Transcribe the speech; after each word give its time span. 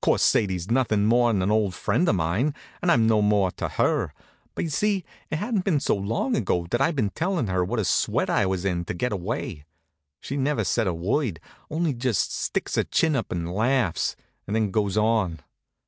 'Course, 0.00 0.22
Sadie's 0.22 0.70
nothin' 0.70 1.06
more'n 1.06 1.42
an 1.42 1.50
old 1.50 1.74
friend 1.74 2.08
of 2.08 2.14
mine, 2.14 2.54
and 2.80 2.88
I'm 2.92 3.08
no 3.08 3.20
more 3.20 3.50
to 3.56 3.68
her, 3.68 4.14
but 4.54 4.62
you 4.62 4.70
see 4.70 5.04
it 5.28 5.38
hadn't 5.38 5.64
been 5.64 5.80
so 5.80 5.96
long 5.96 6.36
ago 6.36 6.68
that 6.70 6.80
I'd 6.80 6.94
been 6.94 7.10
tellin' 7.10 7.48
her 7.48 7.64
what 7.64 7.80
a 7.80 7.84
sweat 7.84 8.30
I 8.30 8.46
was 8.46 8.64
in 8.64 8.84
to 8.84 8.94
get 8.94 9.10
away. 9.10 9.64
She 10.20 10.36
never 10.36 10.62
said 10.62 10.86
a 10.86 10.94
word, 10.94 11.40
only 11.68 11.94
just 11.94 12.32
sticks 12.32 12.76
her 12.76 12.84
chin 12.84 13.16
up 13.16 13.32
and 13.32 13.52
laughs, 13.52 14.14
and 14.46 14.54
then 14.54 14.70
goes 14.70 14.96
on. 14.96 15.40